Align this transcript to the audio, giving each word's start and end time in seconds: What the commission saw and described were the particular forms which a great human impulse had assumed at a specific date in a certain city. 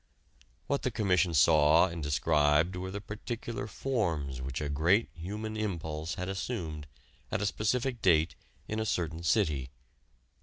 What 0.65 0.81
the 0.81 0.89
commission 0.89 1.35
saw 1.35 1.85
and 1.85 2.01
described 2.01 2.75
were 2.75 2.89
the 2.89 2.99
particular 3.01 3.67
forms 3.67 4.41
which 4.41 4.59
a 4.59 4.67
great 4.67 5.09
human 5.13 5.55
impulse 5.55 6.15
had 6.15 6.27
assumed 6.27 6.87
at 7.31 7.39
a 7.39 7.45
specific 7.45 8.01
date 8.01 8.33
in 8.67 8.79
a 8.79 8.85
certain 8.87 9.21
city. 9.21 9.69